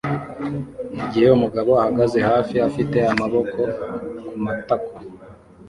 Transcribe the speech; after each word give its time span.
mugihe 0.95 1.27
umugabo 1.37 1.71
ahagaze 1.81 2.19
hafi 2.29 2.55
afite 2.67 2.97
amaboko 3.11 3.59
kumatako 4.27 4.93